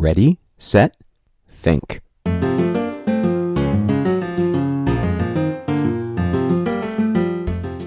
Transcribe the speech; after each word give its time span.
Ready, 0.00 0.38
set, 0.58 0.96
think. 1.48 2.02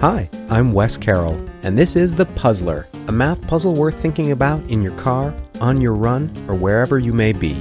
Hi, 0.00 0.28
I'm 0.50 0.72
Wes 0.72 0.96
Carroll, 0.96 1.40
and 1.62 1.78
this 1.78 1.94
is 1.94 2.16
The 2.16 2.26
Puzzler, 2.26 2.88
a 3.06 3.12
math 3.12 3.46
puzzle 3.46 3.76
worth 3.76 4.00
thinking 4.00 4.32
about 4.32 4.68
in 4.68 4.82
your 4.82 4.96
car, 4.96 5.32
on 5.60 5.80
your 5.80 5.94
run, 5.94 6.28
or 6.48 6.56
wherever 6.56 6.98
you 6.98 7.12
may 7.12 7.32
be. 7.32 7.56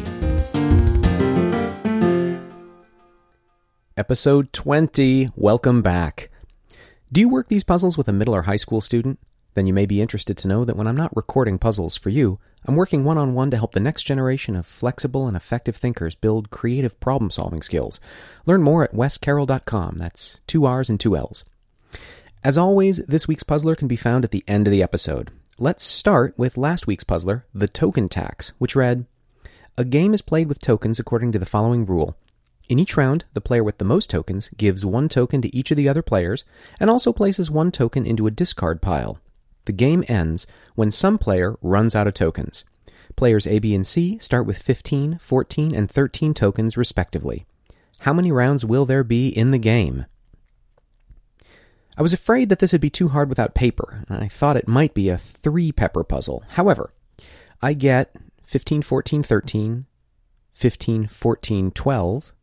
Episode 3.96 4.52
20. 4.54 5.30
Welcome 5.36 5.84
back. 5.84 6.32
Do 7.12 7.22
you 7.22 7.30
work 7.30 7.48
these 7.48 7.64
puzzles 7.64 7.96
with 7.96 8.08
a 8.08 8.12
middle 8.12 8.34
or 8.34 8.42
high 8.42 8.56
school 8.56 8.82
student? 8.82 9.20
Then 9.54 9.68
you 9.68 9.74
may 9.74 9.86
be 9.86 10.02
interested 10.02 10.36
to 10.38 10.48
know 10.48 10.66
that 10.66 10.76
when 10.76 10.88
I'm 10.88 10.98
not 10.98 11.16
recording 11.16 11.60
puzzles 11.60 11.96
for 11.96 12.10
you, 12.10 12.40
I'm 12.66 12.76
working 12.76 13.04
one 13.04 13.18
on 13.18 13.34
one 13.34 13.50
to 13.52 13.58
help 13.58 13.74
the 13.74 13.80
next 13.80 14.04
generation 14.04 14.56
of 14.56 14.68
flexible 14.68 15.28
and 15.28 15.36
effective 15.36 15.76
thinkers 15.76 16.14
build 16.14 16.52
creative 16.52 17.00
problem 17.00 17.32
solving 17.32 17.64
skills. 17.64 18.00
Learn 18.46 18.62
more 18.62 18.84
at 18.84 18.94
wescarroll.com. 18.94 19.98
That's 19.98 20.40
two 20.46 20.66
R's 20.66 20.90
and 20.90 21.00
two 21.00 21.18
L's. 21.18 21.44
As 22.44 22.58
always, 22.58 22.98
this 23.06 23.28
week's 23.28 23.44
puzzler 23.44 23.76
can 23.76 23.88
be 23.88 23.96
found 23.96 24.24
at 24.24 24.32
the 24.32 24.44
end 24.48 24.68
of 24.68 24.72
the 24.72 24.84
episode. 24.84 25.32
Let's 25.58 25.84
start 25.84 26.34
with 26.38 26.58
last 26.58 26.88
week's 26.88 27.04
puzzler, 27.04 27.46
the 27.54 27.68
token 27.68 28.10
tax, 28.10 28.54
which 28.58 28.76
read 28.76 29.06
A 29.78 29.86
game 29.86 30.14
is 30.14 30.22
played 30.22 30.48
with 30.48 30.60
tokens 30.60 31.00
according 31.00 31.32
to 31.34 31.40
the 31.40 31.46
following 31.46 31.86
rule. 31.86 32.16
In 32.70 32.80
each 32.80 32.96
round, 32.96 33.26
the 33.34 33.42
player 33.42 33.64
with 33.64 33.80
the 33.80 33.86
most 33.86 34.10
tokens 34.10 34.50
gives 34.56 34.86
one 34.86 35.10
token 35.10 35.42
to 35.42 35.56
each 35.56 35.72
of 35.72 35.78
the 35.78 35.90
other 35.90 36.02
players 36.02 36.44
and 36.80 36.90
also 36.90 37.12
places 37.12 37.52
one 37.52 37.72
token 37.72 38.06
into 38.06 38.28
a 38.28 38.32
discard 38.32 38.82
pile. 38.82 39.20
The 39.66 39.72
game 39.72 40.04
ends 40.08 40.48
when 40.76 40.92
some 40.92 41.18
player 41.18 41.58
runs 41.62 41.96
out 41.96 42.08
of 42.08 42.14
tokens. 42.14 42.64
Players 43.16 43.46
A, 43.46 43.60
B, 43.60 43.76
and 43.76 43.86
C 43.86 44.18
start 44.20 44.46
with 44.46 44.58
15, 44.58 45.18
14, 45.20 45.76
and 45.76 45.90
13 45.90 46.34
tokens 46.34 46.78
respectively. 46.78 47.46
How 48.00 48.14
many 48.14 48.32
rounds 48.32 48.66
will 48.66 48.86
there 48.86 49.04
be 49.04 49.28
in 49.28 49.52
the 49.52 49.60
game? 49.60 50.06
I 51.98 52.02
was 52.02 52.14
afraid 52.14 52.50
that 52.50 52.60
this 52.60 52.72
would 52.72 52.82
be 52.82 52.90
too 52.90 53.10
hard 53.10 53.30
without 53.30 53.54
paper, 53.54 54.04
and 54.08 54.24
I 54.24 54.28
thought 54.28 54.58
it 54.58 54.68
might 54.68 54.94
be 54.94 55.10
a 55.10 55.18
three 55.18 55.72
pepper 55.72 56.04
puzzle. 56.04 56.44
However, 56.50 56.94
I 57.62 57.74
get 57.74 58.16
15, 58.44 58.82
14, 58.82 59.22
13, 59.24 59.86
15, 60.54 61.08
14, 61.08 61.72
12, 61.72 62.34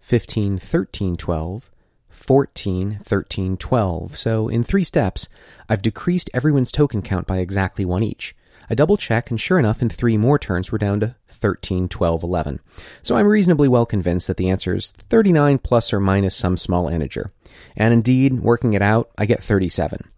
15, 0.00 0.58
13, 0.58 1.16
12, 1.16 1.70
14, 2.14 3.00
13, 3.02 3.56
12. 3.56 4.16
So 4.16 4.48
in 4.48 4.64
three 4.64 4.84
steps, 4.84 5.28
I've 5.68 5.82
decreased 5.82 6.30
everyone's 6.32 6.72
token 6.72 7.02
count 7.02 7.26
by 7.26 7.38
exactly 7.38 7.84
one 7.84 8.02
each. 8.02 8.34
I 8.70 8.74
double 8.74 8.96
check, 8.96 9.30
and 9.30 9.40
sure 9.40 9.58
enough, 9.58 9.82
in 9.82 9.90
three 9.90 10.16
more 10.16 10.38
turns, 10.38 10.72
we're 10.72 10.78
down 10.78 11.00
to 11.00 11.16
13, 11.28 11.88
12, 11.88 12.22
11. 12.22 12.60
So 13.02 13.16
I'm 13.16 13.26
reasonably 13.26 13.68
well 13.68 13.84
convinced 13.84 14.26
that 14.28 14.36
the 14.36 14.48
answer 14.48 14.74
is 14.74 14.92
39 14.92 15.58
plus 15.58 15.92
or 15.92 16.00
minus 16.00 16.34
some 16.34 16.56
small 16.56 16.88
integer. 16.88 17.32
And 17.76 17.92
indeed, 17.92 18.40
working 18.40 18.72
it 18.72 18.82
out, 18.82 19.10
I 19.18 19.26
get 19.26 19.42
37. 19.42 20.08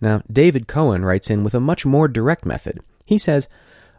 Now, 0.00 0.22
David 0.30 0.68
Cohen 0.68 1.04
writes 1.04 1.30
in 1.30 1.42
with 1.42 1.54
a 1.54 1.60
much 1.60 1.84
more 1.84 2.06
direct 2.06 2.46
method. 2.46 2.80
He 3.04 3.18
says, 3.18 3.48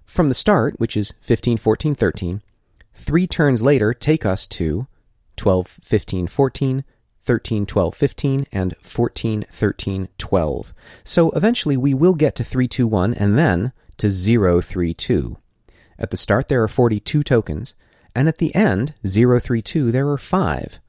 from 0.05 0.29
the 0.29 0.33
start, 0.33 0.79
which 0.79 0.95
is 0.95 1.13
15, 1.21 1.57
14, 1.57 1.93
13, 1.93 2.41
three 2.93 3.27
turns 3.27 3.61
later 3.61 3.93
take 3.93 4.25
us 4.25 4.47
to 4.47 4.87
12, 5.35 5.67
15, 5.67 6.27
14, 6.27 6.83
13, 7.29 7.67
12, 7.67 7.93
15, 7.93 8.45
and 8.51 8.75
14, 8.81 9.45
13, 9.51 10.09
12. 10.17 10.73
So 11.03 11.29
eventually 11.29 11.77
we 11.77 11.93
will 11.93 12.15
get 12.15 12.35
to 12.37 12.43
3, 12.43 12.67
2, 12.67 12.87
1, 12.87 13.13
and 13.13 13.37
then 13.37 13.71
to 13.97 14.09
0, 14.09 14.61
3, 14.61 14.93
2. 14.95 15.37
At 15.99 16.09
the 16.09 16.17
start 16.17 16.47
there 16.47 16.63
are 16.63 16.67
42 16.67 17.21
tokens, 17.21 17.75
and 18.15 18.27
at 18.27 18.39
the 18.39 18.55
end, 18.55 18.95
0, 19.05 19.39
3, 19.39 19.61
2, 19.61 19.91
there 19.91 20.09
are 20.09 20.17
5. 20.17 20.79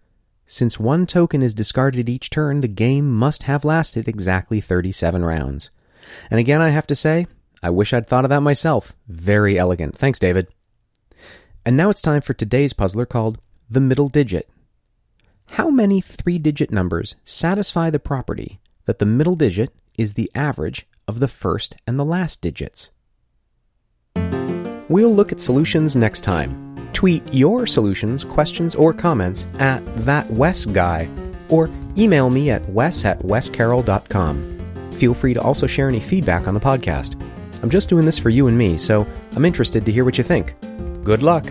Since 0.46 0.80
one 0.80 1.04
token 1.04 1.42
is 1.42 1.52
discarded 1.52 2.08
each 2.08 2.30
turn, 2.30 2.62
the 2.62 2.68
game 2.68 3.12
must 3.12 3.42
have 3.42 3.62
lasted 3.62 4.08
exactly 4.08 4.62
37 4.62 5.22
rounds. 5.22 5.70
And 6.30 6.40
again, 6.40 6.62
I 6.62 6.70
have 6.70 6.86
to 6.86 6.94
say, 6.94 7.26
I 7.62 7.68
wish 7.68 7.92
I'd 7.92 8.06
thought 8.06 8.24
of 8.24 8.30
that 8.30 8.40
myself. 8.40 8.94
Very 9.06 9.58
elegant. 9.58 9.94
Thanks, 9.98 10.18
David. 10.18 10.48
And 11.66 11.76
now 11.76 11.90
it's 11.90 12.00
time 12.00 12.22
for 12.22 12.32
today's 12.32 12.72
puzzler 12.72 13.04
called 13.04 13.36
The 13.68 13.80
Middle 13.80 14.08
Digit. 14.08 14.48
How 15.54 15.68
many 15.68 16.00
three 16.00 16.38
digit 16.38 16.70
numbers 16.70 17.16
satisfy 17.24 17.90
the 17.90 17.98
property 17.98 18.60
that 18.84 19.00
the 19.00 19.04
middle 19.04 19.34
digit 19.34 19.74
is 19.98 20.14
the 20.14 20.30
average 20.32 20.86
of 21.08 21.18
the 21.18 21.26
first 21.26 21.74
and 21.88 21.98
the 21.98 22.04
last 22.04 22.40
digits? 22.40 22.92
We'll 24.88 25.12
look 25.12 25.32
at 25.32 25.40
solutions 25.40 25.96
next 25.96 26.20
time. 26.20 26.88
Tweet 26.92 27.22
your 27.34 27.66
solutions, 27.66 28.22
questions, 28.22 28.76
or 28.76 28.92
comments 28.92 29.44
at 29.58 29.84
that 30.04 30.30
Wes 30.30 30.64
guy, 30.66 31.08
or 31.48 31.68
email 31.98 32.30
me 32.30 32.50
at 32.50 32.68
wes 32.68 33.04
at 33.04 33.18
wescarroll.com. 33.20 34.92
Feel 34.92 35.14
free 35.14 35.34
to 35.34 35.40
also 35.40 35.66
share 35.66 35.88
any 35.88 36.00
feedback 36.00 36.46
on 36.46 36.54
the 36.54 36.60
podcast. 36.60 37.20
I'm 37.62 37.70
just 37.70 37.88
doing 37.88 38.06
this 38.06 38.18
for 38.18 38.30
you 38.30 38.46
and 38.46 38.56
me, 38.56 38.78
so 38.78 39.04
I'm 39.34 39.44
interested 39.44 39.84
to 39.84 39.92
hear 39.92 40.04
what 40.04 40.16
you 40.16 40.22
think. 40.24 40.54
Good 41.02 41.24
luck! 41.24 41.44